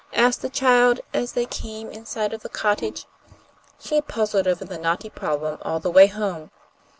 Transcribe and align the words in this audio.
asked 0.13 0.41
the 0.41 0.49
child, 0.49 0.99
as 1.13 1.33
they 1.33 1.45
came 1.45 1.87
in 1.91 2.07
sight 2.07 2.33
of 2.33 2.41
the 2.41 2.49
cottage. 2.49 3.05
She 3.79 3.93
had 3.93 4.07
puzzled 4.07 4.47
over 4.47 4.65
the 4.65 4.79
knotty 4.79 5.11
problem 5.11 5.59
all 5.61 5.79
the 5.79 5.91
way 5.91 6.07
home. 6.07 6.49